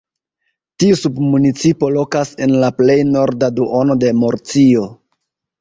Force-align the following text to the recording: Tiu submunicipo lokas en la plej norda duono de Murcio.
Tiu 0.83 0.95
submunicipo 1.01 1.91
lokas 1.97 2.33
en 2.47 2.57
la 2.65 2.71
plej 2.79 2.97
norda 3.11 3.53
duono 3.61 4.01
de 4.07 4.15
Murcio. 4.23 4.91